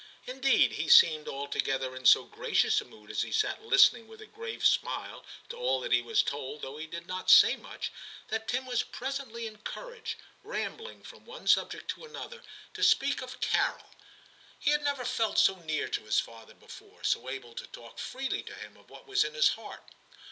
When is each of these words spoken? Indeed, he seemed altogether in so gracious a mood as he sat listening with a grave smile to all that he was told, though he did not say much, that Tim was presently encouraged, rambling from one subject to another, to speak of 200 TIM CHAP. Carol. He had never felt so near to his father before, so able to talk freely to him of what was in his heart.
Indeed, 0.25 0.71
he 0.71 0.89
seemed 0.89 1.27
altogether 1.27 1.95
in 1.95 2.07
so 2.07 2.23
gracious 2.25 2.81
a 2.81 2.85
mood 2.85 3.11
as 3.11 3.21
he 3.21 3.31
sat 3.31 3.63
listening 3.63 4.07
with 4.07 4.19
a 4.19 4.25
grave 4.25 4.65
smile 4.65 5.23
to 5.49 5.55
all 5.55 5.79
that 5.81 5.91
he 5.91 6.01
was 6.01 6.23
told, 6.23 6.63
though 6.63 6.77
he 6.77 6.87
did 6.87 7.05
not 7.05 7.29
say 7.29 7.55
much, 7.55 7.91
that 8.29 8.47
Tim 8.47 8.65
was 8.65 8.81
presently 8.81 9.45
encouraged, 9.45 10.15
rambling 10.41 11.03
from 11.03 11.23
one 11.23 11.45
subject 11.45 11.87
to 11.91 12.03
another, 12.03 12.41
to 12.73 12.81
speak 12.81 13.21
of 13.21 13.39
200 13.39 13.41
TIM 13.41 13.51
CHAP. 13.51 13.51
Carol. 13.77 13.95
He 14.57 14.71
had 14.71 14.81
never 14.83 15.05
felt 15.05 15.37
so 15.37 15.57
near 15.57 15.87
to 15.89 16.05
his 16.05 16.19
father 16.19 16.55
before, 16.55 17.03
so 17.03 17.29
able 17.29 17.53
to 17.53 17.67
talk 17.67 17.99
freely 17.99 18.41
to 18.41 18.55
him 18.55 18.77
of 18.77 18.89
what 18.89 19.05
was 19.05 19.23
in 19.23 19.35
his 19.35 19.49
heart. 19.49 19.83